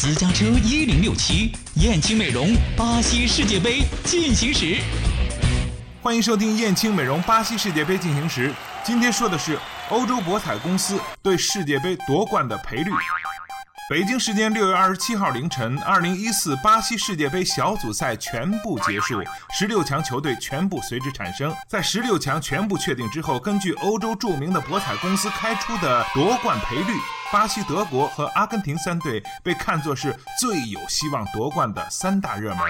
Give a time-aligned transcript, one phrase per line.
[0.00, 4.76] 私家车一零六七，燕青美容巴西世界杯进行时。
[6.00, 8.54] 欢迎收听燕青美容巴西世界杯进行时。
[8.84, 9.58] 今天说的是
[9.90, 12.92] 欧洲博彩公司对世界杯夺冠的赔率。
[13.88, 19.22] 北京时间六月二十七号凌晨，二零一四巴西世界杯小组赛全部结束，
[19.58, 21.54] 十六强球队全部随之产生。
[21.66, 26.92] 在十六强全部确定之后，根据欧洲著名的博彩公司开出的夺冠赔率，
[27.32, 32.60] 巴西、德国和阿根廷三队被看作是最有希望夺冠的三大热门。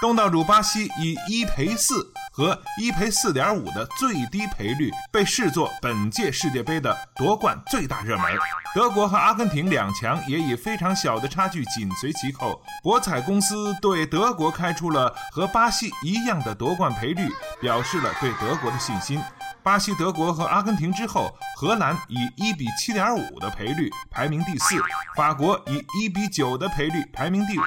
[0.00, 2.08] 东道主巴西以一赔四。
[2.38, 8.32] 和一赔四点五的最低赔率被视作本届世界杯的夺冠最大热门。
[8.72, 12.62] 德国和阿根廷两强也以非常小的差距紧随其后。
[12.80, 17.28] 博彩公司对德国开出了和巴西一样的夺冠赔率，
[17.60, 19.20] 表示了对德国的信心。
[19.64, 24.76] 巴西、德国和阿根廷之后，荷兰以一比七点五的赔率排名第四，
[25.16, 27.62] 法国以一比九的赔率排名第五。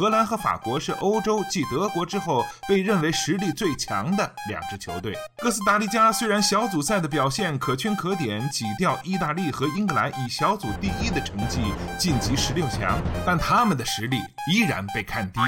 [0.00, 5.14] 荷兰和法国是欧洲继德国之后被认为实力最强的两支球队。
[5.36, 11.60] 哥斯达黎加虽然小组赛的表现可圈可点，挤掉意大利和英格兰以小组第一的成绩
[11.98, 15.40] 晋级十六强，但他们的实力依然被看低。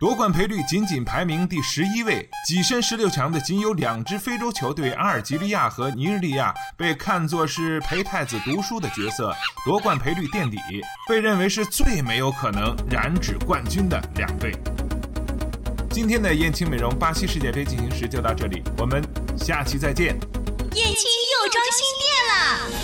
[0.00, 10.58] 夺冠赔率仅仅排名第十一位，跻身十六强的仅有两支非洲球队阿尔及利亚和尼日利亚，被看作是陪太子读书的角色，夺冠赔率垫底，
[11.08, 14.52] 被认为是最没有可能染指冠军的两队。
[15.90, 19.02] 今天的燕青美容巴西世界杯进行时就到这里，我们
[19.38, 20.08] 下期再见。
[20.72, 22.83] 燕青又装新店了。